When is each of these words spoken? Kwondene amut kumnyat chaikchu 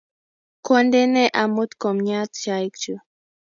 Kwondene 0.63 1.23
amut 1.41 1.71
kumnyat 1.81 2.31
chaikchu 2.43 2.93